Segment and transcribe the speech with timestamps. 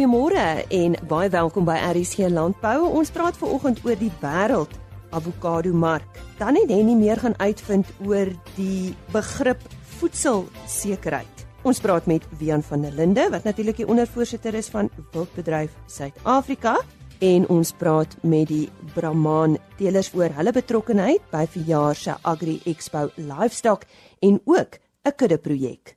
[0.00, 2.86] Goeiemôre en baie welkom by RSG Landbou.
[2.96, 4.70] Ons praat ver oggend oor die wêreld
[5.12, 6.16] avokado mark.
[6.38, 9.60] Dan het Henny meer gaan uitvind oor die begrip
[9.98, 11.42] voedselsekerheid.
[11.68, 16.78] Ons praat met Wian van der Linde wat natuurlik die ondervoorsitter is van Wildbedryf Suid-Afrika
[17.20, 23.10] en ons praat met die Brahman teelers oor hulle betrokkeheid by verjaar se Agri Expo
[23.20, 23.84] Livestock
[24.24, 25.94] en ook 'n kudde projek.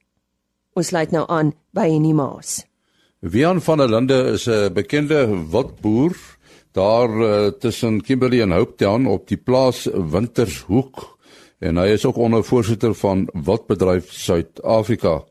[0.76, 2.65] Ons sluit nou aan by Henny Maas.
[3.23, 6.16] Wian van der Linde is 'n bekende wildboer
[6.72, 11.18] daar uh, tussen Kimberley en Hopetown op die plaas Wintershoek
[11.59, 15.23] en hy is ook ondervoorsitter van Wildbedryf Suid-Afrika.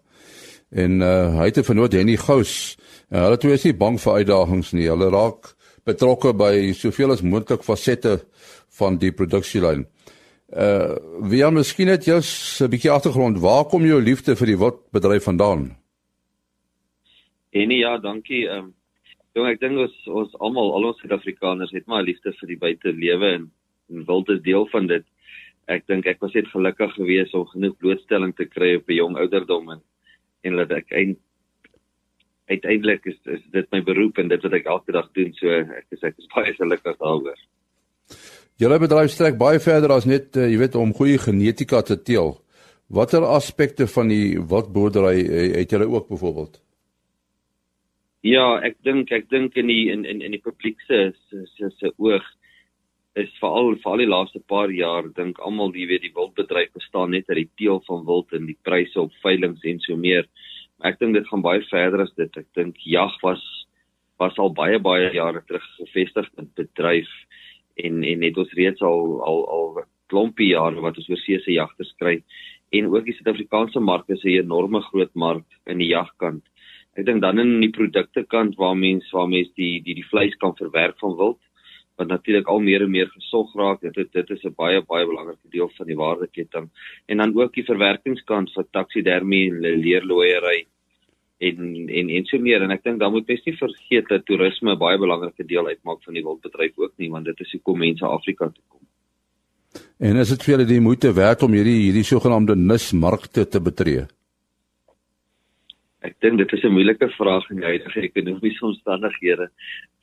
[0.71, 2.79] En uh, hy het 'n vernoot Henny Gous.
[3.09, 4.89] En hulle twee is nie bang vir uitdagings nie.
[4.89, 5.55] Hulle raak
[5.85, 8.25] betrokke by soveel as moontlik fasette
[8.69, 9.87] van die produksielyn.
[10.49, 13.39] Uh wie aan miskien net jou 'n bietjie agtergrond.
[13.39, 15.82] Waar kom jou liefde vir die wildbedryf vandaan?
[17.53, 18.47] En ja, dankie.
[18.49, 18.75] Ehm um,
[19.37, 23.33] jong, ek dink ons ons almal, al ons Suid-Afrikaners het maar liefde vir die buitelewe
[23.39, 23.47] en,
[23.93, 25.05] en wil dit deel van dit.
[25.73, 29.19] Ek dink ek was net gelukkig geweest om genoeg blootstelling te kry op 'n jong
[29.25, 29.83] ouderdom en
[30.43, 31.21] en dat ek eind
[32.51, 35.33] uiteindelik is, is dit my beroep en dit wat ek elke dag doen.
[35.37, 37.39] So ek is ek is baie gelukkig daaroor.
[38.61, 42.37] Julle bedryf strek baie verder as net uh, jy weet om goeie genetika te teel.
[42.89, 46.61] Watter aspekte van die wildboerdery uh, het julle ook byvoorbeeld?
[48.23, 51.91] Ja, ek dink ek dink in die in in in die publiek se se se
[51.99, 52.23] oog
[53.19, 57.27] is veral veral die laaste paar jaar dink almal die weet die wildbedryf bestaan net
[57.29, 60.29] uit die teel van wild en die pryse op veilinge en so meer.
[60.87, 62.39] Ek dink dit gaan baie verder as dit.
[62.39, 63.43] Ek dink jag was
[64.23, 67.11] was al baie baie jare terug gevestig in bedryf
[67.83, 69.83] en en het ons reeds al al al
[70.15, 72.21] klompie jare wat ons oorsee se jagters kry
[72.71, 76.45] en ook die Suid-Afrikaanse mark is 'n enorme groot mark in die jagkant.
[76.97, 80.35] Ek dink dan in die produkte kant waar mense waar mense die die die vleis
[80.37, 81.41] kan verwerk van wild
[82.01, 83.81] wat natuurlik al meer en meer gesog raak.
[83.81, 86.71] Dit dit, is 'n baie baie belangrike deel van die waardeketting.
[87.07, 90.67] En dan ook die verwerkingskant vir taksidermie en leerlooiery
[91.39, 94.73] en en en so meer en ek dink dan moet mens nie vergeet dat toerisme
[94.73, 98.07] 'n baie belangrike deel uitmaak van die wildbedryf ook nie want dit is hoekom mense
[98.07, 98.81] Afrika toe kom.
[99.99, 104.07] En is dit vir julle die moeite werd om hierdie hierdie sogenaamde nismarkte te betree?
[106.03, 109.51] Ek dink dit is 'n moeilike vraag in die huidige ekonomiese omstandighede.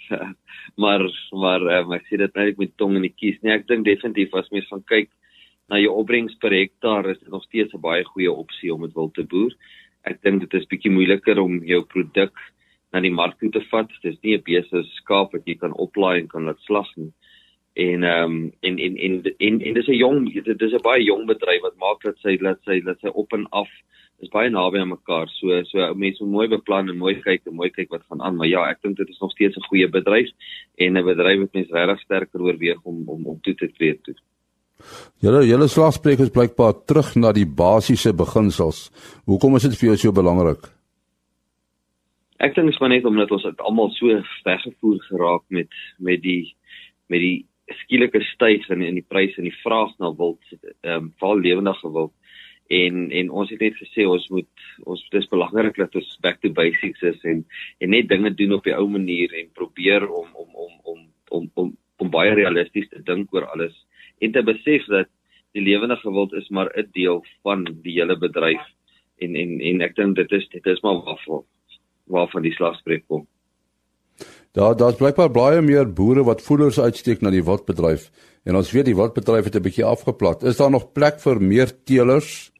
[0.83, 1.01] maar
[1.31, 3.39] maar um, ek sê dit net met tong in die kies.
[3.41, 5.09] Nee, ek dink definitief as mens van kyk
[5.69, 8.95] na jou opbrengs per hektaar is dit nog steeds 'n baie goeie opsie om dit
[8.95, 9.51] wil te boer.
[10.05, 12.33] Ek dink dit is bietjie moeiliker om jou produk
[12.93, 13.89] na die mark toe te vat.
[14.01, 17.11] Dit is nie 'n besige skaap wat jy kan oplaai en kan laat slag nie.
[17.79, 21.03] En ehm um, en en en en, en dis 'n jong dit is 'n baie
[21.03, 23.69] jong bedryf wat maak dat sy laat sy laat sy op en af
[24.19, 25.27] is baie naby aan mekaar.
[25.39, 28.35] So so mense moet mooi beplan en mooi kyk en mooi kyk wat gaan aan,
[28.35, 30.29] maar ja, ek dink dit is nog steeds 'n goeie bedryf
[30.75, 34.15] en 'n bedryf wat mense regtig sterker oorweeg om om om toe te tree toe.
[35.19, 38.91] Julle julle slagspreek is blykbaar terug na die basiese beginsels.
[39.25, 40.67] Hoekom is dit vir jou so belangrik?
[42.39, 45.67] Ek dink dit is net omdat ons almal so weggevoer geraak met
[45.99, 46.55] met die
[47.07, 47.48] met die
[47.83, 50.41] skielike stygging in die pryse en die vraag na wild,
[50.81, 52.13] ehm um, veral lewendige wild
[52.69, 56.53] en en ons het net gesê ons moet ons dis belangrik dat ons back to
[56.53, 57.45] basics is en
[57.81, 60.99] en net dinge doen op die ou manier en probeer om om om om
[61.37, 63.73] om om, om baie realisties te dink oor alles
[64.21, 65.09] en te besef dat
[65.57, 68.65] die lewende gewild is maar 'n deel van die hele bedryf
[69.17, 71.43] en en en ek dink dit is dit is maar waarvan
[72.05, 73.27] waarvan die slagspreek kom.
[74.57, 78.09] Daar daar's blykbaar baie meer boere wat voeders uitsteek na die wildbedryf
[78.49, 80.43] en ons weet die wildbedryf het 'n bietjie afgeplat.
[80.43, 82.51] Is daar nog plek vir meer teelers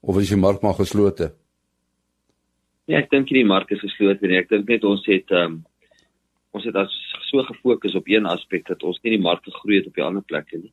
[0.00, 1.32] of is die mark maar geslote?
[2.84, 4.36] Ja, ek dink die mark is geslote nie.
[4.36, 5.64] Ek dink net ons het ehm um,
[6.52, 6.92] ons het as
[7.30, 10.22] so gefokus op een aspek dat ons nie die mark gegroei het op die ander
[10.22, 10.72] plekke nie.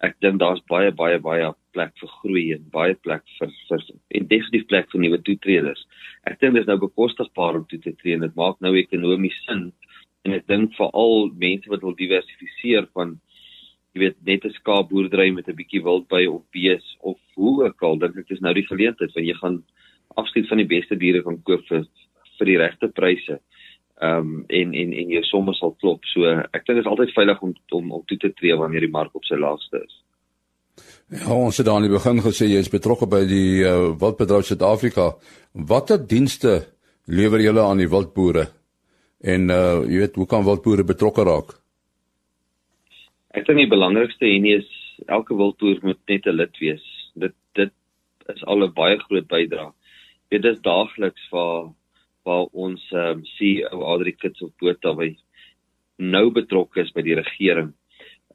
[0.00, 4.28] Ek dink daar's baie baie baie plek vir groei en baie plek vir vir en
[4.28, 5.86] definitief plek vir nuwe toetreders.
[6.24, 9.36] Ek dink dit is nou bekostigbaar om toe te tree en dit maak nou ekonomies
[9.46, 9.72] sin
[10.26, 13.18] en ek dink veral mense wat wil diversifiseer van
[13.94, 17.98] jy weet net 'n skaapboerdery met 'n bietjie wildby of bees of hoe ook al
[17.98, 19.62] dink ek dis nou die geleentheid want jy gaan
[20.16, 21.86] afskeid van die beste diere kan koop vir
[22.38, 23.40] vir die regte pryse.
[24.00, 26.04] Ehm um, en en en jou somme sal klop.
[26.14, 28.96] So ek dink dit is altyd veilig om om om toe te tree wanneer die
[28.98, 29.94] mark op sy laagste is.
[31.10, 35.16] Ja, ons het aan die begin gesê jy is betrokke by die uh, Wildbedryf Suid-Afrika.
[35.52, 36.60] Watter dienste
[37.06, 38.46] lewer julle aan die wildboere?
[39.20, 41.56] En uh jy weet, hoe kan wildboere betrokke raak?
[43.34, 44.70] Ek dink die belangrikste hier is
[45.06, 46.84] elke wildboer moet net 'n lid wees.
[47.14, 47.72] Dit dit
[48.34, 49.72] is al 'n baie groot bydrae.
[50.30, 51.74] Dit is daagliks waar
[52.24, 55.16] waar ons ehm um, CEO Adri Kits op Botha by
[55.96, 57.72] nou betrokke is by die regering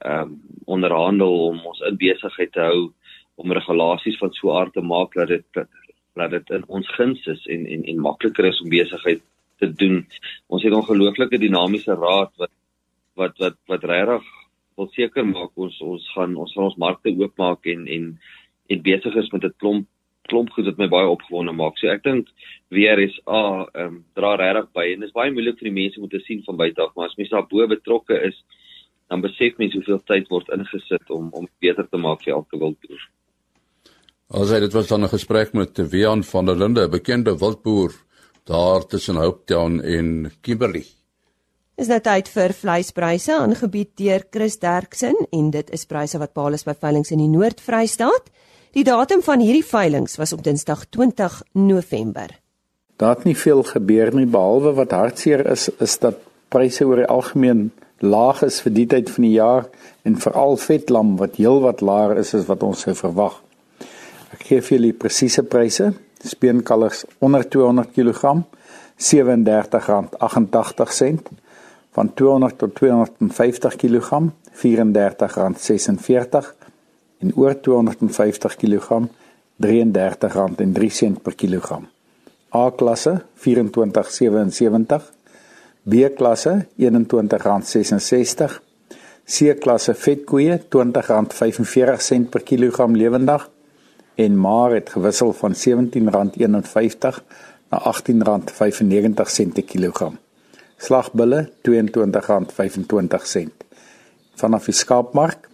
[0.03, 2.91] ehm um, onderhandel om ons in besigheid te hou
[3.35, 5.45] om regulasies van so aard te maak dat dit
[6.15, 9.21] dat dit in ons guns is en en en makliker is om besigheid
[9.63, 10.03] te doen.
[10.47, 12.53] Ons het 'n ongelooflike dinamiese raad wat
[13.15, 14.23] wat wat wat regtig
[14.77, 18.05] wil seker maak ons ons gaan ons gaan ons markte oopmaak en en
[18.73, 19.87] en besig is met 'n klomp
[20.29, 21.77] klomp goed wat my baie opgewonde maak.
[21.77, 22.27] So ek dink
[22.69, 25.69] weer is a ah, ehm um, dra regtig by en dit is baie moeilik vir
[25.69, 28.37] die mense om te sien van buite af, maar as mense daar bo betrokke is,
[29.09, 33.03] dan besef mense hoeveel tyd word ingesit om om beter te maak vir elke wildboer.
[34.31, 37.91] Also dit was dan 'n gesprek met Wian van der Linde, 'n bekende wildboer
[38.43, 40.85] daar tussen Hopetown en Kimberley.
[41.75, 46.57] Is nou tyd vir vleispryse aangebied deur Chris Derksen en dit is pryse wat behaal
[46.59, 48.29] is by veilinge in die Noord-Vrystaat.
[48.77, 52.35] Die datum van hierdie veilinge was op Dinsdag 20 November.
[53.01, 56.21] Daar het nie veel gebeur nie behalwe wat hartseer is is dat
[56.53, 57.71] pryse oor die algemeen
[58.03, 59.65] laag is vir die tyd van die jaar
[60.03, 63.39] en veral vetlam wat heelwat laer is as wat ons sou verwag.
[63.39, 63.52] Ek
[64.53, 65.93] gee vir julle presiese pryse.
[66.23, 68.21] Speenkalvers onder 200 kg
[69.01, 71.21] R37.88
[71.93, 74.09] van 200 tot 250 kg
[74.53, 76.53] R34.46
[77.23, 78.87] en oor 250 kg
[79.63, 81.87] R33.03 per kilogram.
[82.53, 85.01] A klasse 24.77
[85.83, 88.61] B klasse R21.66
[89.25, 93.52] C klasse vetkoeie R20.45 per kilogram lewendig
[94.15, 95.59] en maar het gewissel van R17.51
[97.69, 97.83] na R18.95
[99.53, 100.17] per kilogram.
[100.77, 101.73] Slagbulle R22.25.
[104.35, 105.49] Vanaf die skaapmark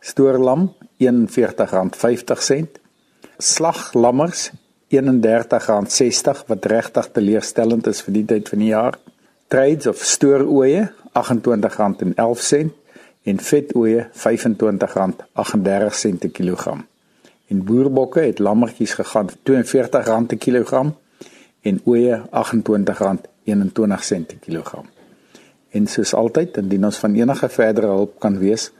[0.00, 2.66] stoorlam R41.50.
[3.38, 4.50] Slaglammers
[4.90, 8.98] R31.60 wat regtig teleurstellend is vir die tyd van die jaar.
[9.48, 12.68] Trades of stooroeie R28.11
[13.30, 16.89] en vetooie R25.38 per kilogram
[17.50, 20.94] en boerbokke het lammetjies gegaan R42 per kilogram
[21.66, 22.22] en ooe R28.21
[24.26, 24.86] per kilogram.
[25.70, 28.70] En soos altyd, indien ons van enige verdere hulp kan wees,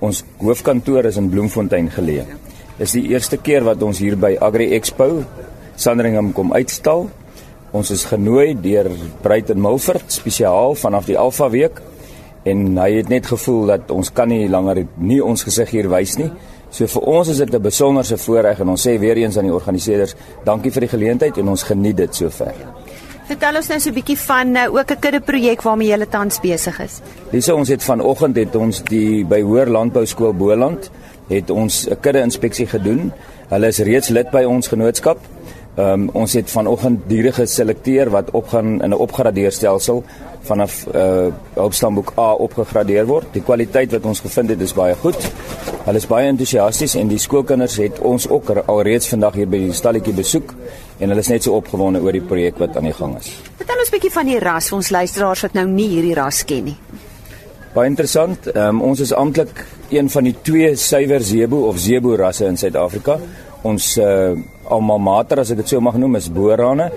[0.00, 2.24] Ons hoofkantoor is in Bloemfontein geleë.
[2.80, 5.18] Dis die eerste keer wat ons hier by Agri Expo
[5.80, 7.10] Sandringham kom uitstal
[7.70, 8.88] Ons is genooi deur
[9.22, 11.76] Bruiten Milford spesiaal vanaf die Alfa week
[12.50, 16.16] en hy het net gevoel dat ons kan nie langer nie ons gesig hier wys
[16.18, 16.30] nie.
[16.74, 19.54] So vir ons is dit 'n besonderse voorreg en ons sê weer eens aan die
[19.54, 20.14] organiseerders,
[20.44, 22.54] dankie vir die geleentheid en ons geniet dit sover.
[23.26, 26.40] Vertel ons nou so 'n bietjie van uh, ook 'n kudde projek waarmee jy tans
[26.40, 27.00] besig is.
[27.30, 30.90] Dis ons het vanoggend het ons die by Hoër Landbou Skool Boland
[31.28, 33.12] het ons 'n kudde inspeksie gedoen.
[33.48, 35.18] Hulle is reeds lid by ons genootskap
[35.80, 40.04] Ehm um, ons het vanoggend diere geselekteer wat opgaan in 'n opgradeerstelsel
[40.42, 43.26] vanaf uh eh, hulpstamboek A opgegradeer word.
[43.32, 45.32] Die kwaliteit wat ons gevind het is baie goed.
[45.84, 49.72] Hulle is baie entoesiasties en die skoolkinders het ons ook alreeds vandag hier by die
[49.72, 50.54] stalletjie besoek
[50.98, 53.32] en hulle is net so opgewonde oor die projek wat aan die gang is.
[53.56, 56.44] Vertel ons 'n bietjie van die ras vir ons luisteraars wat nou nie hierdie ras
[56.44, 56.76] ken nie.
[57.72, 58.46] Baie interessant.
[58.46, 62.56] Ehm um, ons is amptelik een van die twee suiwer zebu of zebu rasse in
[62.56, 63.18] Suid-Afrika.
[63.62, 64.32] Ons uh
[64.70, 66.90] alma mater as ek dit so mag noem is boerrane.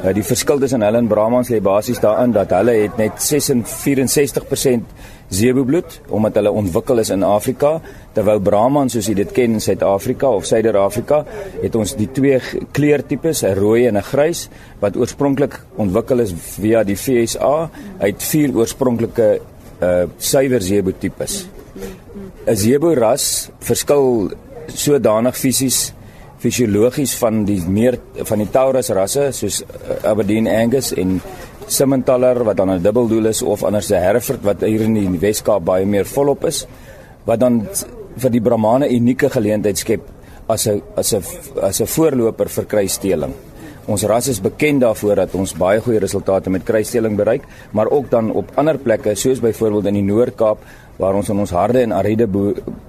[0.00, 4.94] Uh, die verskil tussen hulle en Brahmans lê basies daarin dat hulle het net 64%
[5.30, 7.76] zeebloed omdat hulle ontwikkel is in Afrika
[8.16, 11.20] terwyl Brahmans soos jy dit ken in Suid-Afrika of Suider-Afrika
[11.60, 12.40] het ons die twee
[12.74, 14.48] kleurtipes 'n rooi en 'n grys
[14.80, 17.70] wat oorspronklik ontwikkel is via die FSA
[18.00, 19.40] uit vier oorspronklike
[19.80, 21.46] uh suiwer zeebo tipes.
[22.46, 24.30] 'n Zeebo ras verskil
[24.66, 25.92] sodanig fisies
[26.40, 31.20] fisiologies van die meer van die Taurus rasse soos eh, Aberdeen Angus en
[31.70, 35.64] Simmentaler wat dan 'n dubbeldoel is of anders 'n Hereford wat hier in die Weskaap
[35.64, 36.66] baie meer volop is
[37.24, 37.68] wat dan
[38.16, 40.00] vir die Brahmane unieke geleentheid skep
[40.48, 41.22] as 'n as 'n
[41.62, 43.34] as 'n voorloper vir kruissteeling.
[43.86, 48.10] Ons ras is bekend daarvoor dat ons baie goeie resultate met kruisstelling bereik, maar ook
[48.10, 50.58] dan op ander plekke soos byvoorbeeld in die Noord-Kaap
[51.00, 52.28] waar ons in ons harde en ariede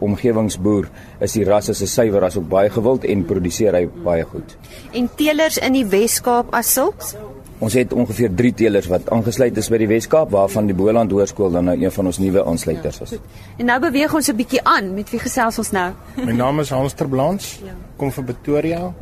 [0.04, 0.90] omgewings boer,
[1.24, 4.58] is die ras as 'n suiwer ras ook baie gewild en produseer hy baie goed.
[4.94, 7.16] En teelers in die Wes-Kaap as sulks?
[7.60, 11.52] Ons het ongeveer 3 teelers wat aangesluit is by die Wes-Kaap waarvan die Boland Hoërskool
[11.52, 13.10] dan nou een van ons nuwe aansluiters is.
[13.10, 13.18] Ja,
[13.58, 14.94] en nou beweeg ons 'n bietjie aan.
[14.94, 15.94] Met wie gesels ons nou?
[16.16, 17.60] My naam is Hans ter Blans.
[17.64, 17.74] Ja.
[17.98, 18.94] Kom van Pretoria.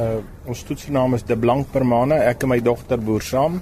[0.00, 2.16] Uh ons toetsnaam is De Blank Brahmane.
[2.30, 3.60] Ek en my dogter boer saam.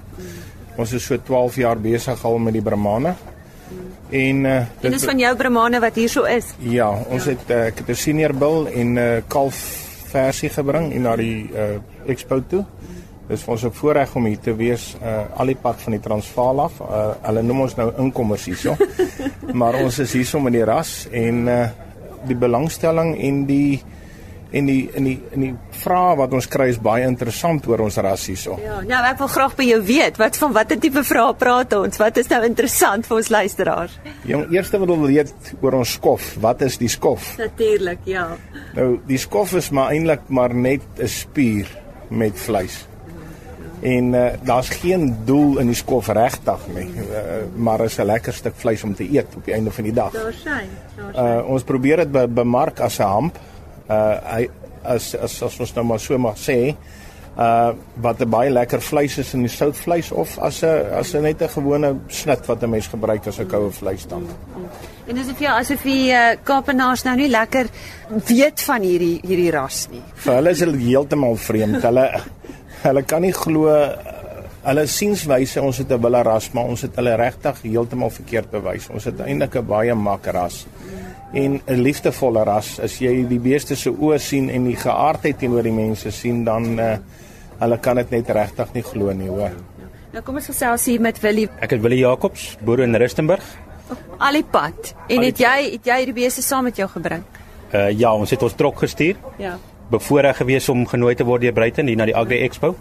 [0.79, 3.13] Ons is so 12 jaar besig al met die Brahmane.
[4.09, 6.53] En uh dit is van jou Brahmane wat hier so is.
[6.63, 7.35] Ja, ons ja.
[7.35, 9.57] het uh, ek het 'n senior bil en 'n uh, kalf
[10.09, 11.77] versie gebring en na die uh
[12.07, 12.65] expo toe.
[13.27, 16.01] Dis vir ons 'n voorreg om hier te wees uh al die pad van die
[16.01, 16.79] Transvaal af.
[16.79, 18.75] Uh hulle noem ons nou inkommers hierso.
[19.59, 21.67] maar ons is hierso met die ras en uh
[22.27, 23.83] die belangstelling en die
[24.51, 25.51] en die in die in die
[25.83, 28.57] vrae wat ons kry is baie interessant oor ons ras hierso.
[28.63, 32.01] Ja, nou ek wil graag by jou weet, wat van watter tipe vrae praat ons?
[32.01, 33.97] Wat is nou interessant vir ons luisteraars?
[34.29, 37.35] Jong, eerste wat ons weet oor ons skof, wat is die skof?
[37.37, 38.27] Natuurlik, ja.
[38.75, 41.67] Nou, die skof is maar eintlik maar net 'n spier
[42.09, 42.85] met vleis.
[43.79, 48.33] En uh, daar's geen doel in die skof regtig nie, uh, maar is 'n lekker
[48.33, 50.11] stuk vleis om te eet op die einde van die dag.
[50.11, 50.69] Daar sien.
[51.15, 53.39] Uh, ons probeer dit be bemark as 'n hamp.
[53.89, 54.49] Uh hy
[54.83, 56.75] as as as ons nou maar so mag sê,
[57.37, 61.21] uh wat 'n baie lekker vleis is in die soutvleis of as 'n as 'n
[61.21, 64.27] net 'n gewone snit wat 'n mens gebruik as 'n koue vleis dan.
[65.07, 67.67] En dis of jy asof die uh, Kaapenaars nou nie lekker
[68.27, 70.03] weet van hierdie hierdie ras nie.
[70.15, 71.81] Vir hulle is dit heeltemal vreemd.
[71.81, 72.21] Hulle
[72.83, 73.67] hulle kan nie glo
[74.63, 78.89] hulle sienswyse ons het 'n wille ras, maar ons het hulle regtig heeltemal verkeerd bewys.
[78.89, 80.65] Ons het eintlik 'n baie mak ras
[81.33, 82.79] en 'n liefdevolle ras.
[82.79, 86.79] As jy die beeste se oë sien en die geaardheid teenoor die mense sien, dan
[86.79, 86.97] uh,
[87.59, 89.51] hulle kan dit net regtig nie glo nie, hoor.
[90.13, 91.49] Nou kom ons gesels hier met Willie.
[91.61, 93.43] Ek is Willie Jacobs, boer in Rustenburg.
[94.17, 94.95] Alipad.
[95.07, 97.23] En het jy het jy die beeste saam met jou gebring?
[97.73, 99.15] Uh ja, ons het ons trok gestuur.
[99.37, 99.57] Ja
[99.89, 102.75] bevoorreg gewees om genooi te word deur Bruiten hier na die Agri Expo.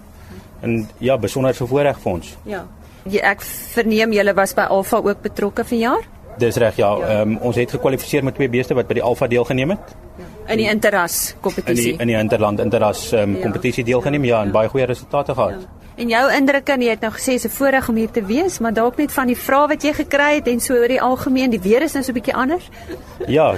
[0.61, 2.35] En ja, besonder voorreg vir ons.
[2.45, 2.65] Ja.
[3.09, 3.31] ja.
[3.31, 3.43] Ek
[3.75, 6.05] verneem julle was by Alfa ook betrokke vanjaar?
[6.39, 6.91] Dis reg ja.
[6.97, 7.07] ja.
[7.07, 7.21] Ehm ja.
[7.21, 9.97] um, ons het gekwalifiseer met twee beeste wat by die Alfa deelgeneem het.
[10.19, 10.25] Ja.
[10.53, 11.93] In die interras kompetisie.
[11.93, 13.91] In die in die interland interras ehm um, kompetisie ja.
[13.93, 14.53] deelgeneem ja en ja.
[14.53, 15.61] baie goeie resultate gehad.
[15.61, 15.77] Ja.
[15.99, 18.97] En jou indrukke, jy het nou gesê 'n voorreg om hier te wees, maar dalk
[18.97, 21.83] net van die vrae wat jy gekry het en so oor die algemeen, die weer
[21.83, 22.69] is nou so 'n bietjie anders.
[23.27, 23.57] Ja,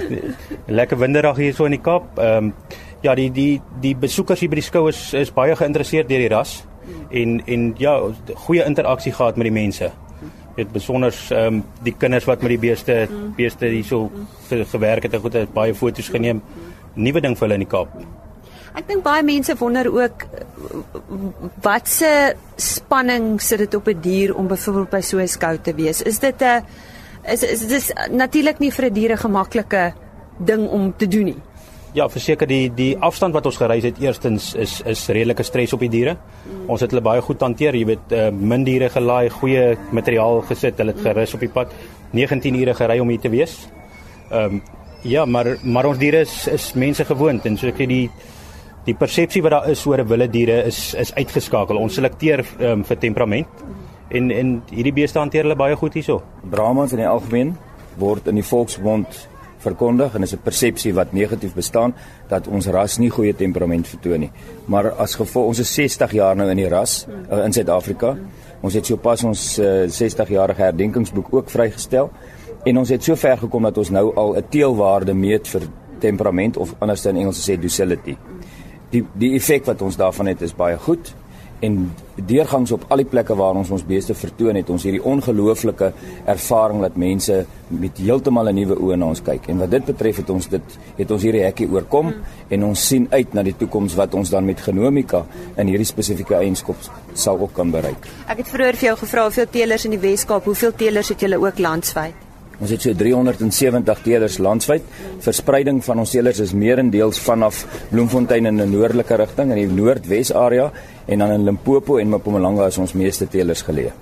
[0.65, 2.17] lekker winderig hier so in die Kaap.
[2.17, 2.53] Ehm um,
[3.01, 6.29] ja, die die die besoekers hier by die skou is is baie geïnteresseerd deur die
[6.29, 6.65] ras
[7.09, 8.01] en en ja,
[8.35, 9.91] goeie interaksie gehad met die mense.
[10.55, 14.11] Dit besonder ehm um, die kinders wat met die beeste beeste hierso
[14.49, 16.41] gewerk het, het, het baie foto's geneem.
[16.93, 17.95] Nuwe ding vir hulle in die Kaap.
[18.75, 20.25] Ek dink baie mense wonder ook
[21.63, 25.73] wat se spanning sit dit op 'n dier om byvoorbeeld by so 'n skou te
[25.73, 26.01] wees.
[26.01, 26.63] Is dit 'n
[27.23, 29.93] is is dit natuurlik nie vir 'n dier 'n gemaklike
[30.37, 31.41] ding om te doen nie.
[31.93, 35.81] Ja, verseker die die afstand wat ons gereis het eerstens is is redelike stres op
[35.83, 36.13] die diere.
[36.15, 36.69] Mm.
[36.71, 40.77] Ons het hulle baie goed hanteer, jy weet, uh, min diere gelaai, goeie materiaal gesit,
[40.79, 41.73] hulle het gerus op die pad.
[42.15, 43.57] 19 ure gery om hier te wees.
[44.29, 44.61] Ehm um,
[45.03, 48.05] ja, maar maar ons diere is is mense gewoond en so ek sê die
[48.85, 51.77] die persepsie wat daar is oor wilde diere is is uitgeskakel.
[51.77, 53.65] Ons selekteer um, vir temperament
[54.09, 56.21] en en hierdie beeste hanteer hulle baie goed hierso.
[56.49, 57.55] Brahmans in die algemeen
[57.97, 59.27] word in die volksmond
[59.61, 61.93] verkondig en is 'n persepsie wat negatief bestaan
[62.27, 64.31] dat ons ras nie goeie temperament vertoon nie.
[64.65, 68.17] Maar as gevolg ons is 60 jaar nou in die ras uh, in Suid-Afrika.
[68.61, 72.11] Ons het sopas ons uh, 60 jarige herdenkingsboek ook vrygestel
[72.63, 75.61] en ons het so ver gekom dat ons nou al 'n teelwaarde meet vir
[75.99, 78.17] temperament of anders in Engels sê docility.
[78.89, 81.13] Die die effek wat ons daarvan het is baie goed
[81.61, 81.77] en
[82.15, 85.91] deurgangs op al die plekke waar ons ons beeste vertoon het ons hierdie ongelooflike
[86.33, 90.17] ervaring dat mense met heeltemal 'n nuwe oë na ons kyk en wat dit betref
[90.17, 92.23] het ons dit het ons hierdie hekkie oorkom mm.
[92.49, 95.25] en ons sien uit na die toekoms wat ons dan met genomika
[95.57, 96.75] in hierdie spesifieke eienskap
[97.13, 98.07] sal ook kan bereik.
[98.27, 101.39] Ek het vroeër vir jou gevra hoeveel teelers in die Weskaap, hoeveel teelers het julle
[101.39, 102.30] ook landwyd?
[102.61, 104.85] Ons het so 370 teelers landwyd.
[105.25, 110.31] Verspreiding van ons teelers is meerendeels vanaf Bloemfontein in 'n noordelike rigting in die Noordwes
[110.33, 110.71] area
[111.07, 113.93] en dan in Limpopo en Mpumalanga is ons meeste teelers geleë.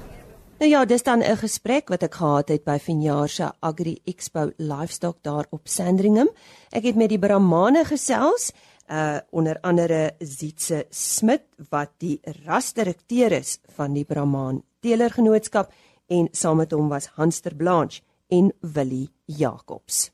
[0.60, 4.52] Nou ja, dis dan 'n gesprek wat ek gehad het by Finjaar se Agri Expo
[4.58, 6.30] Livestock daar op Sandringham.
[6.72, 8.52] Ek het met die Brahmane gesels,
[8.92, 15.72] uh onder andere Zietse Smit wat die rasdirekteur is van die Brahman Teelergenootskap
[16.08, 20.10] en saam met hom was Hanster Blanche en Willie Jacobs.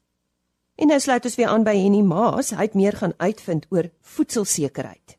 [0.76, 2.52] En nou sluit ons weer aan by Henny Maas.
[2.56, 5.16] Hy het meer gaan uitvind oor voedselsekerheid.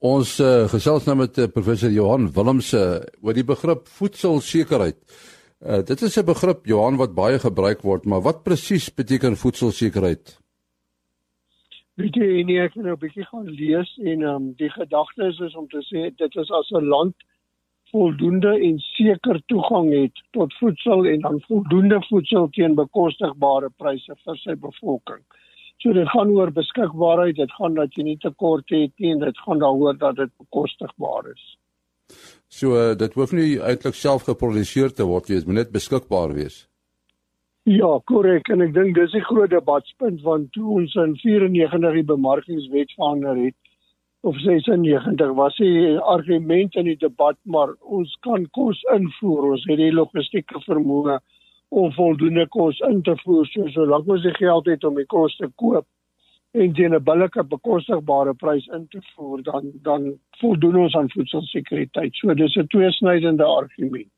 [0.00, 2.82] Ons uh, gesels nou met uh, professor Johan Willemse
[3.20, 4.98] oor die begrip voedselsekerheid.
[5.60, 10.38] Uh, dit is 'n begrip Johan wat baie gebruik word, maar wat presies beteken voedselsekerheid?
[12.00, 15.38] Weet jy nie ek het nou 'n bietjie gaan lees en um, die gedagte is,
[15.40, 17.16] is om te sê dit is as 'n land
[17.90, 24.40] voldoende en seker toegang het tot voedsel en dan voldoende voedsel teen bekostigbare pryse vir
[24.42, 25.22] sy bevolking.
[25.80, 29.38] So dit gaan oor beskikbaarheid, dit gaan dat jy nie tekort het nie en dit
[29.46, 31.44] gaan daaroor dat dit bekostigbaar is.
[32.48, 36.66] So uh, dit hoef nie eintlik self geproduseer te word, dit moet net beskikbaar wees.
[37.68, 42.08] Ja, korrek en ek dink dis 'n groot debatspunt want toe ons in 94 die
[42.12, 43.69] bemarkingswet verander het
[44.22, 49.80] of 96 was die argument in die debat maar ons kan kos invoer, ons het
[49.80, 51.18] die logistieke vermoë
[51.70, 55.36] om voldoende kos in te voer so solank ons die geld het om die kos
[55.38, 55.86] te koop
[56.52, 62.14] en teen 'n billike bekostigbare prys in te voer dan dan voldoen ons aan voedselsekuriteit.
[62.14, 64.16] So dis 'n tweesnydende argument.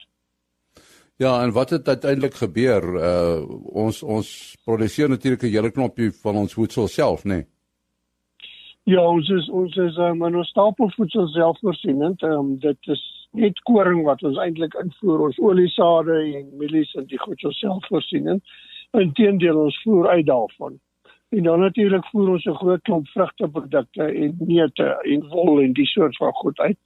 [1.16, 2.82] Ja, en wat het uiteindelik gebeur?
[2.94, 3.49] Uh
[3.85, 7.28] ons ons produseer natuurlik 'n hele knoppie van ons voedsel self, nê?
[7.28, 7.51] Nee?
[8.85, 12.23] Ja, ons is ons is um, in ons stapelvoedsel selfvoorsienend.
[12.27, 17.07] Ehm um, dit is net koring wat ons eintlik invoer ons oliesade en mielies en
[17.12, 18.41] die goed self voorsiening
[18.99, 20.81] inteendeel ons voer uit daarvan.
[21.31, 25.87] En dan natuurlik voer ons 'n groot klomp vrugteprodukte en neute en wol en die
[25.87, 26.79] soort van goed uit.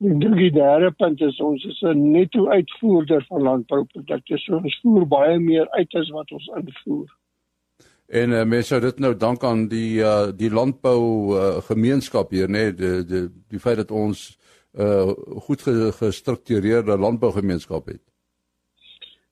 [0.00, 4.38] En dan die derde punt is ons is 'n netto uitvoerder van landbouprodukte.
[4.38, 7.08] So ons voer baie meer uit as wat ons invoer
[8.10, 11.00] En uh, mense sou dit nou dank aan die uh, die landbou
[11.38, 14.24] uh, gemeenskap hier nê nee, die, die die feit dat ons
[14.74, 15.12] uh,
[15.46, 15.62] goed
[15.98, 18.02] gestruktureerde landbougemeenskap het.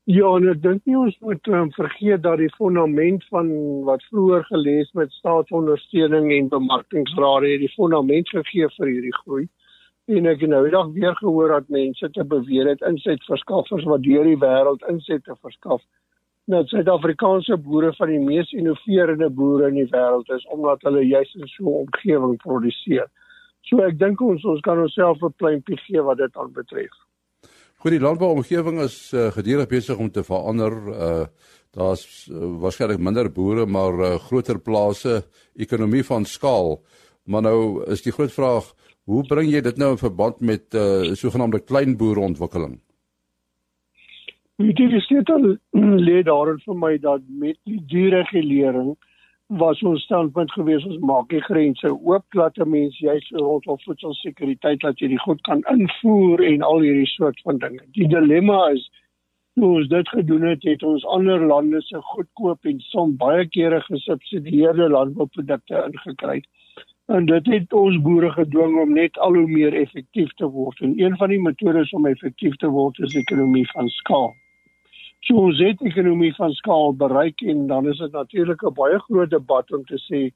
[0.08, 3.50] Ja, en ek dink nie ons moet um, vergeet dat die fondament van
[3.84, 9.44] wat vroeër gelees met staatsondersteuning en bemarkingsrade het die fondament gegee vir hierdie groei.
[10.08, 14.24] En ek het nou eendag weer gehoor dat mense te beweer het insetverskaffers wat deur
[14.24, 15.82] die wêreld insette verskaf
[16.48, 21.34] dat Suid-Afrikaanse boere van die mees innoverende boere in die wêreld is omdat hulle juis
[21.34, 23.08] in so 'n omgewing produseer.
[23.68, 26.94] So ek dink ons ons kan onsself 'n pleintjie gee wat dit aan betref.
[27.78, 30.72] Goed, die landbouomgewing is uh, gedurig besig om te verander.
[30.88, 31.26] Uh
[31.70, 35.22] daar's uh, waarskynlik minder boere, maar uh, groter plase,
[35.54, 36.82] ekonomie van skaal.
[37.24, 38.72] Maar nou is die groot vraag,
[39.04, 42.80] hoe bring jy dit nou in verband met uh sogenaamde kleinboereontwikkeling?
[44.58, 45.58] Dit is net 'n
[46.06, 48.96] lê daarin vir my dat met die dierregulering
[49.46, 54.80] was ons standpunt gewees ons maak die grense oop dat 'n mens juis rondom voedselsekuriteit
[54.80, 57.84] dat jy die goed kan invoer en al hierdie soort van dinge.
[57.92, 58.90] Die dilemma is
[59.54, 63.80] hoe ons dit gedoen het, het ons ander lande se goedkoop en som baie kere
[63.80, 66.42] gesubsidieerde landbouprodukte ingekry.
[67.06, 70.80] En dit het ons boere gedwing om net al hoe meer effektief te word.
[70.80, 74.34] En een van die metodes om effektief te word is ekonomie van skaal.
[75.26, 79.30] So ons het ekonomie van skaal bereik en dan is dit natuurlik 'n baie groot
[79.30, 80.30] debat om te sê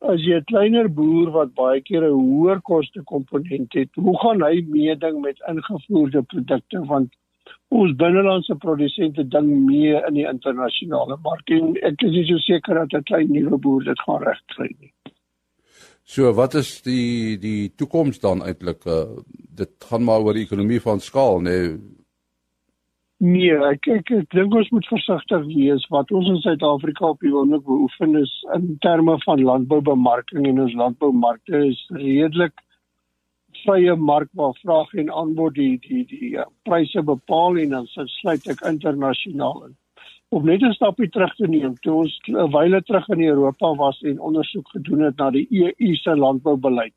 [0.00, 4.42] as jy 'n kleiner boer wat baie keer 'n hoër koste komponent het, hoe gaan
[4.42, 7.10] hy meeding met ingevoerde produkte want
[7.68, 12.74] ons binnelandse produsente ding meer in die internasionale mark en ek is nie so seker
[12.74, 14.92] dat 'n klein nuwe boer dit gaan regkry nie.
[16.04, 18.86] So wat is die die toekoms dan eintlik?
[18.86, 19.22] Uh,
[19.54, 21.50] dit gaan maar oor die ekonomie van skaal, nê?
[21.50, 22.01] Nee.
[23.22, 27.30] Nee, ek ek, ek dink ons moet versigtig wees wat ons in Suid-Afrika op die
[27.30, 32.56] oomblik beoefen is in terme van landboubemarking en ons landboumarkte is redelik
[33.60, 38.48] vrye mark waar vraag en aanbod die die die uh, pryse bepaal en dan sluit
[38.56, 39.76] ek internasionaal in.
[40.34, 44.02] Om net 'n stapie terug te neem, toe ons 'n wyle terug in Europa was
[44.02, 46.96] en ondersoek gedoen het na die EU se landboubeleid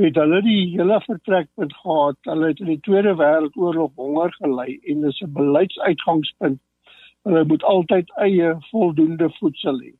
[0.00, 2.16] het hulle die hele vertrekpunt gehad.
[2.28, 6.60] Hulle het in die Tweede Wêreldoorlog honger gely en dis 'n beleidsuitgangspunt.
[7.24, 9.92] Hulle moet altyd eie voldoende voedsel hê.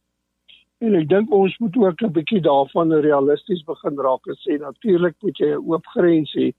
[0.80, 5.14] En ek dink ons moet ook 'n bietjie daarvan realisties begin raak en sê natuurlik
[5.20, 6.52] moet jy 'n oop grens hê,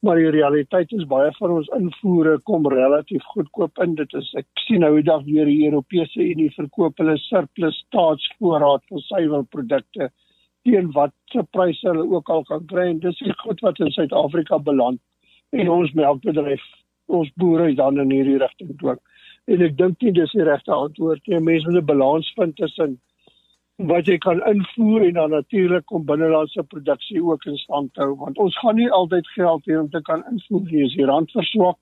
[0.00, 3.94] maar die realiteit is baie van ons invoere kom relatief goedkoop in.
[3.94, 8.82] Dit is ek sien nou die dag weer die Europese Unie verkoop hulle surplus staatsvoorraad
[8.88, 10.10] van suiwelprodukte
[10.68, 13.94] teen wat se pryse hulle ook al kan kry en dis die goed wat in
[13.96, 15.00] Suid-Afrika beland
[15.56, 16.64] en ons melkbedryf
[17.18, 19.00] ons boere dan in hierdie rigting dwing
[19.48, 21.40] en ek dink nie dis die regte antwoord nie.
[21.40, 22.98] Mense moet 'n balans vind tussen
[23.90, 28.38] wat jy kan invoer en dan natuurlik om binnelandse produksie ook in stand hou want
[28.38, 30.84] ons gaan nie altyd geld hê om te kan invoer nie.
[30.84, 31.78] As die rand verswak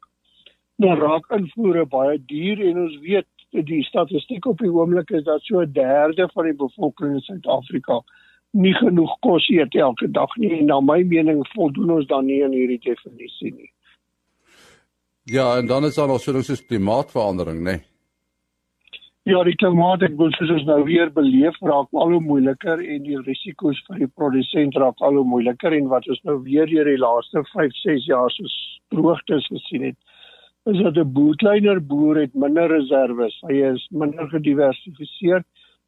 [0.79, 5.42] dan raak invoere baie duur en ons weet die statistiek op die oomblik is dat
[5.42, 8.03] so 'n derde van die bevolking in Suid-Afrika
[8.57, 12.42] nie genoeg kos eet elke dag nie en na my mening voldoen ons dan nie
[12.45, 13.71] aan hierdie definisie nie.
[15.27, 17.77] Ja, en dan is daar nog so soos klimaatsverandering, né?
[17.77, 17.85] Nee.
[19.27, 23.16] Ja, die klimaat het ons soos nou weer beleef raak al hoe moeiliker en die
[23.27, 27.01] risiko's vir die produsent raak al hoe moeiliker en wat ons nou weer deur die
[27.03, 28.53] laaste 5, 6 jaar so
[28.95, 29.99] droogtes gesien het
[30.71, 35.42] is dat 'n boer kleiner boer het minder reserve, hy is minder gediversifiseer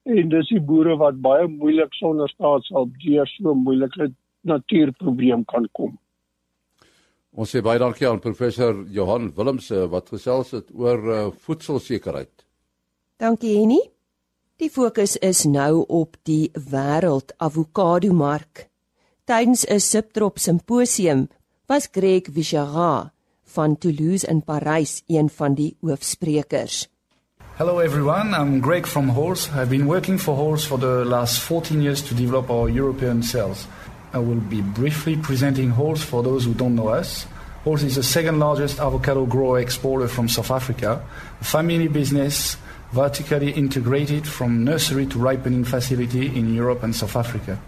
[0.08, 5.68] en dis die boere wat baie moeilik sonder staatshulp deur so 'n moeilike natuurprobleem kan
[5.72, 5.98] kom.
[7.32, 12.44] Ons sê baie dankie aan professor Johan Willemse wat gesels het oor uh, voedselsekerheid.
[13.18, 13.80] Dankie Henny.
[14.58, 18.68] Die fokus is nou op die wêreld avokado mark.
[19.24, 21.28] Tydens 'n Subtrop simposium
[21.68, 23.12] was Greg Vichara
[23.44, 26.88] van Toulouse in Parys een van die hoofsprekers.
[27.58, 29.50] Hello everyone, I'm Greg from Horse.
[29.50, 33.66] I've been working for Horse for the last 14 years to develop our European sales.
[34.12, 37.26] I will be briefly presenting Horse for those who don't know us.
[37.64, 41.04] Horse is the second largest avocado grower exporter from South Africa,
[41.40, 42.56] a family business
[42.92, 47.58] vertically integrated from nursery to ripening facility in Europe and South Africa.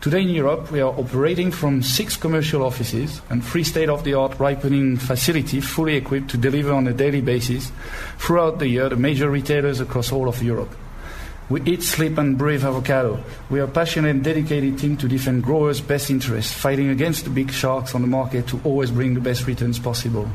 [0.00, 5.68] Today in Europe, we are operating from six commercial offices and three state-of-the-art ripening facilities
[5.68, 7.72] fully equipped to deliver on a daily basis
[8.16, 10.72] throughout the year to major retailers across all of Europe.
[11.48, 13.24] We eat, sleep and breathe avocado.
[13.50, 17.30] We are a passionate and dedicated team to defend growers' best interests, fighting against the
[17.30, 20.30] big sharks on the market to always bring the best returns possible.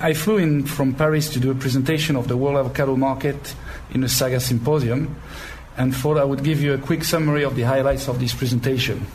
[0.00, 3.54] I flew in from Paris to do a presentation of the world avocado market
[3.92, 5.14] in the Saga Symposium
[5.76, 9.06] and thought I would give you a quick summary of the highlights of this presentation.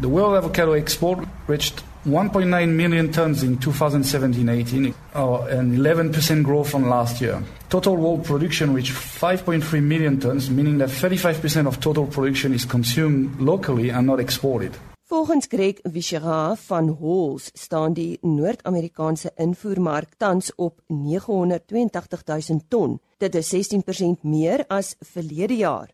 [0.00, 6.88] The world avocado export reached 1.9 million tons in 2017-18, or an 11% growth on
[6.88, 7.40] last year.
[7.68, 13.40] Total world production reached 5.3 million tons, meaning that 35% of total production is consumed
[13.40, 14.76] locally and not exported.
[15.12, 23.00] Volgens Greg Vichera van Halls staan die Noord-Amerikaanse invoermark tans op 982000 ton.
[23.20, 25.92] Dit is 16% meer as verlede jaar.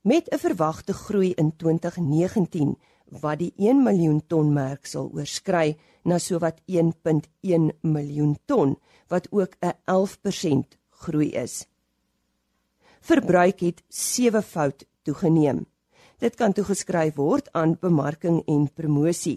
[0.00, 2.78] Met 'n verwagte groei in 2019
[3.20, 9.52] wat die 1 miljoen ton merk sal oorskry na sowat 1.1 miljoen ton wat ook
[9.60, 11.66] 'n 11% groei is.
[13.00, 15.66] Verbruik het sewefoud toegeneem.
[16.16, 19.36] Dit kan toegeskryf word aan bemarking en promosie.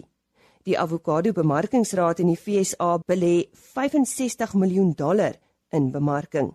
[0.64, 5.36] Die Avokado Bemarkingsraad in die FSA belê 65 miljoen dollar
[5.76, 6.54] in bemarking.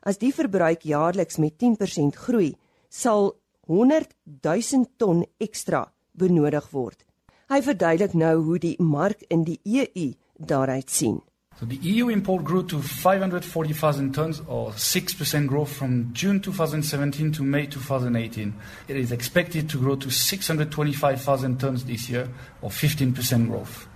[0.00, 2.54] As die verbruik jaarliks met 10% groei,
[2.88, 3.34] sal
[3.68, 5.84] 100 000 ton ekstra
[6.16, 7.04] benodig word.
[7.52, 10.08] Hy verduidelik nou hoe die mark in die EU
[10.40, 11.20] daaruit sien.
[11.58, 17.42] So the EU import grew to 540,000 tons or 6% growth from June 2017 to
[17.42, 18.54] May 2018.
[18.88, 22.28] It is expected to grow to 625,000 tons this year
[22.60, 23.88] or 15% growth.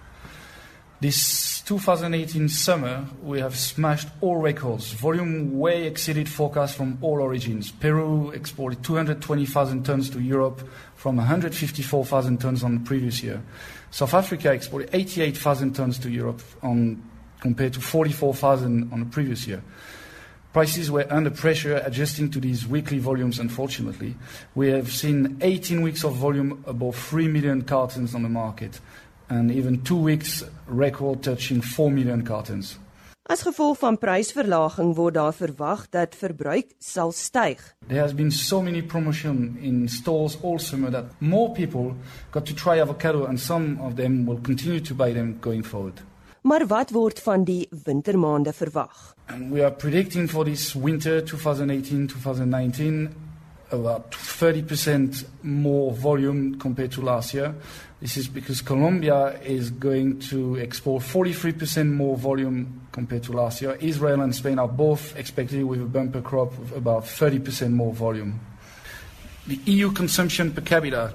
[1.02, 4.92] This 2018 summer, we have smashed all records.
[4.92, 7.70] Volume way exceeded forecasts from all origins.
[7.70, 13.42] Peru exported 220,000 tons to Europe from 154,000 tons on the previous year.
[13.90, 17.02] South Africa exported 88,000 tons to Europe on
[17.40, 19.62] compared to 44,000 on the previous year.
[20.52, 24.16] Prices were under pressure adjusting to these weekly volumes, unfortunately.
[24.56, 28.80] We have seen 18 weeks of volume above 3 million cartons on the market,
[29.28, 32.78] and even two weeks record touching 4 million cartons.
[33.30, 37.60] As gevolg van prysverlaging word daar verwag dat verbruik sal styg.
[37.86, 41.94] There has been so many promotion in stores all summer that more people
[42.32, 46.02] got to try avocado and some of them will continue to buy them going forward.
[46.42, 49.14] Maar wat word van die wintermaande verwag?
[49.26, 53.12] And we are predicting for this winter 2018-2019
[53.68, 57.54] about 30% more volume compared to last year.
[58.00, 63.76] This is because Colombia is going to export 43% more volume compared to last year.
[63.80, 68.40] Israel and Spain are both expected with a bumper crop of about 30% more volume.
[69.46, 71.14] The EU consumption per capita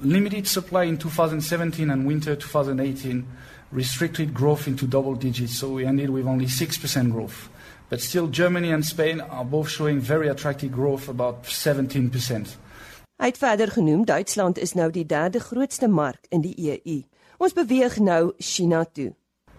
[0.00, 3.26] limited supply in 2017 and winter 2018
[3.72, 7.48] restricted growth into double digits, so we ended with only 6% growth.
[7.88, 12.56] But still, Germany and Spain are both showing very attractive growth, about 17%.
[13.18, 17.00] Hy het verder genoem Duitsland is nou die derde grootste mark in die EU.
[17.42, 19.10] Ons beweeg nou China toe.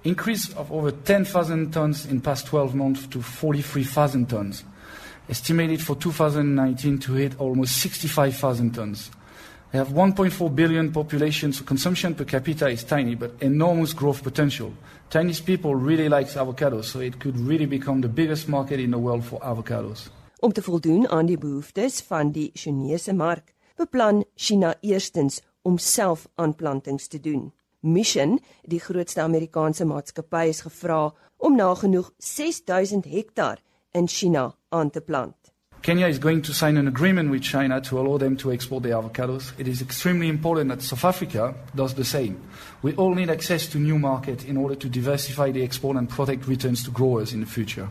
[0.02, 4.64] Increase of over 10,000 tons in past 12 months to 43,000 tons.
[5.28, 9.10] Estimated for 2019 to hit almost 65,000 tons.
[9.72, 14.74] They have 1.4 billion population, so consumption per capita is tiny, but enormous growth potential.
[15.12, 18.98] Chinese people really like avocados, so it could really become the biggest market in the
[18.98, 20.10] world for avocados.
[20.40, 26.28] Om te voldoen aan die behoeftes van die Chinese mark, beplan China eerstens om self
[26.36, 27.52] aanplantings te doen.
[27.80, 35.02] Mission, die grootste Amerikaanse maatskappy, is gevra om nagenoeg 6000 hektaar in China aan te
[35.02, 35.39] plant.
[35.82, 38.96] Kenya is going to sign an agreement with China to allow them to export their
[38.96, 39.54] avocados.
[39.58, 42.38] It is extremely important that South Africa does the same.
[42.82, 46.48] We all need access to new markets in order to diversify the export and protect
[46.48, 47.90] returns to growers in the future.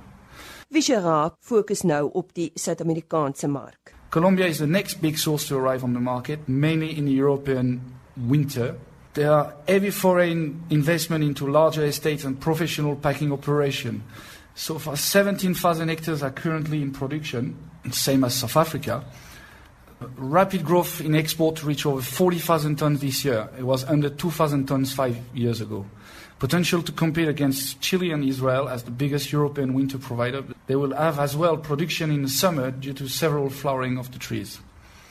[0.71, 3.95] Vishera fokus nou op die Suid-Amerikaanse mark.
[4.11, 7.81] Colombia is the next big source to arrive on the market, mainly in the European
[8.17, 8.75] winter.
[9.15, 14.03] There are heavy foreign investment into larger estates and professional packing operation.
[14.55, 17.57] So far, 17,000 hectares are currently in production,
[17.91, 19.05] same as South Africa.
[20.17, 23.49] Rapid growth in export reached over 40,000 tons this year.
[23.59, 25.87] It was under 2,000 tons five years ago.
[26.39, 30.45] Potential to compete against Chile and Israel as the biggest European winter provider.
[30.69, 34.21] They will have as well production in the summer due to several flowering of the
[34.21, 34.61] trees.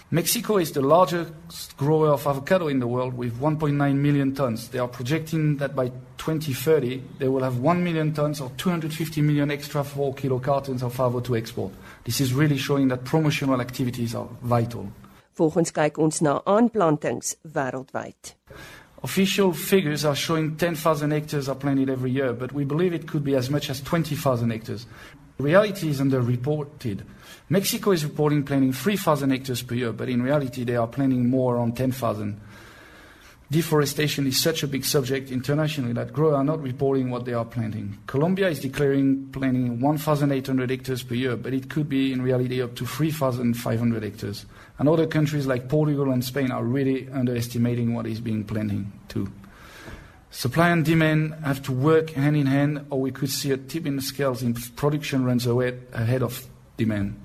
[0.09, 4.69] Mexico is the largest grower of avocado in the world with 1.9 million tons.
[4.69, 9.51] They are projecting that by 2030 they will have 1 million tons or 250 million
[9.51, 11.73] extra 4 kilo cartons of avocado to export.
[12.07, 14.87] This is really showing that promotional activities are vital.
[15.35, 18.31] Volgens kyk ons na aanplantings wêreldwyd.
[19.03, 23.25] Official figures are showing 10,000 hectares are planted every year, but we believe it could
[23.25, 24.87] be as much as 20,000 hectares.
[25.37, 27.03] Reality is underreported.
[27.49, 31.57] Mexico is reporting planting 3,000 hectares per year, but in reality they are planting more
[31.57, 32.39] around 10,000.
[33.49, 37.45] Deforestation is such a big subject internationally that growers are not reporting what they are
[37.45, 37.97] planting.
[38.05, 42.75] Colombia is declaring planting 1,800 hectares per year, but it could be in reality up
[42.75, 44.45] to 3,500 hectares.
[44.79, 49.31] And other countries like Portugal and Spain are really underestimating what is being planted too.
[50.29, 53.85] Supply and demand have to work hand in hand, or we could see a tip
[53.85, 57.17] in the scales in production runs ahead of demand.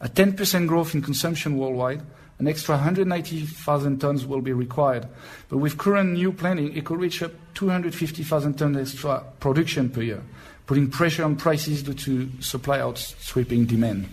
[0.00, 2.02] A 10% growth in consumption worldwide,
[2.38, 5.08] an extra 190,000 tons will be required.
[5.48, 10.22] But with current new planning, it could reach up 250,000 tons extra production per year,
[10.66, 14.08] putting pressure on prices due to supply outstripping demand.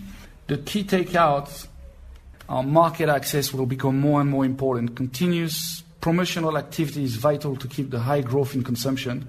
[0.46, 1.68] The key takeouts
[2.48, 4.96] our market access will become more and more important.
[4.96, 9.26] Continuous promotional activity is vital to keep the high growth in consumption.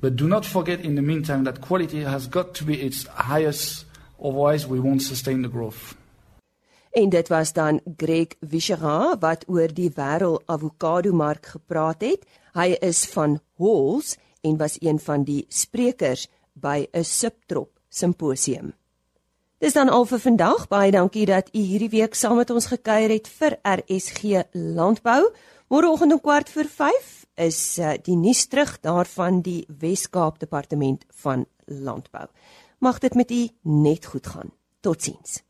[0.00, 3.86] But do not forget in the meantime that quality has got to be its highest,
[4.22, 5.96] otherwise we won't sustain the growth.
[6.90, 12.26] En dit was dan Greg Vichera wat oor die wêreld avokado mark gepraat het.
[12.52, 18.74] Hy is van Halls en was een van die sprekers by 'n subtrop simposium.
[19.58, 20.68] Dis dan al vir vandag.
[20.68, 24.22] Baie dankie dat u hierdie week saam met ons gekuier het vir RSG
[24.52, 25.32] Landbou.
[25.68, 31.46] Môreoggend om kwart voor 5 is uh, die nuus terug daarvan die Wes-Kaap Departement van
[31.64, 32.26] Landbou.
[32.78, 34.50] Mag dit met u net goed gaan.
[34.80, 35.49] Totsiens.